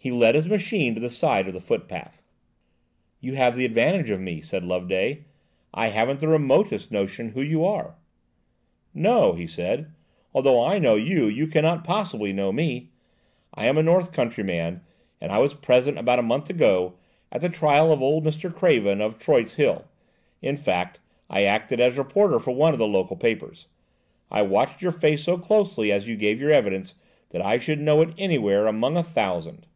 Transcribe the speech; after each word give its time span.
He 0.00 0.12
led 0.12 0.36
his 0.36 0.46
machine 0.48 0.94
to 0.94 1.02
the 1.02 1.10
side 1.10 1.48
of 1.48 1.52
the 1.52 1.60
footpath. 1.60 2.22
"You 3.20 3.34
have 3.34 3.56
the 3.56 3.66
advantage 3.66 4.08
of 4.08 4.20
me," 4.20 4.40
said 4.40 4.64
Loveday; 4.64 5.26
"I 5.74 5.88
haven't 5.88 6.20
the 6.20 6.28
remotest 6.28 6.90
notion 6.90 7.32
who 7.32 7.42
you 7.42 7.62
are." 7.66 7.96
"No," 8.94 9.34
he 9.34 9.46
said; 9.46 9.92
"although 10.32 10.64
I 10.64 10.78
know 10.78 10.94
you, 10.96 11.26
you 11.26 11.46
cannot 11.46 11.84
possibly 11.84 12.32
know 12.32 12.52
me. 12.52 12.88
I 13.52 13.66
am 13.66 13.76
a 13.76 13.82
north 13.82 14.10
country 14.12 14.42
man, 14.42 14.80
and 15.20 15.30
I 15.30 15.40
was 15.40 15.52
present, 15.52 15.98
about 15.98 16.18
a 16.18 16.22
month 16.22 16.48
ago, 16.48 16.94
at 17.30 17.42
the 17.42 17.50
trial 17.50 17.92
of 17.92 18.00
old 18.00 18.24
Mr. 18.24 18.54
Craven, 18.54 19.02
of 19.02 19.18
Troyte's 19.18 19.56
Hill–in 19.56 20.56
fact, 20.56 21.00
I 21.28 21.42
acted 21.42 21.80
as 21.80 21.98
reporter 21.98 22.38
for 22.38 22.52
one 22.52 22.72
of 22.72 22.78
the 22.78 22.86
local 22.88 23.16
papers. 23.16 23.66
I 24.30 24.40
watched 24.40 24.80
your 24.80 24.92
face 24.92 25.24
so 25.24 25.36
closely 25.36 25.92
as 25.92 26.08
you 26.08 26.16
gave 26.16 26.40
your 26.40 26.50
evidence 26.52 26.94
that 27.28 27.42
I 27.44 27.58
should 27.58 27.80
know 27.80 28.00
it 28.00 28.14
anywhere, 28.16 28.66
among 28.66 28.96
a 28.96 29.02
thousand." 29.02 29.66